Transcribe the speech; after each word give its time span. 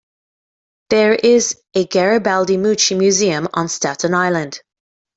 There 0.89 1.13
is 1.13 1.61
a 1.75 1.85
Garibaldi-Meucci 1.85 2.97
museum 2.97 3.47
on 3.53 3.69
Staten 3.69 4.15
Island. 4.15 4.59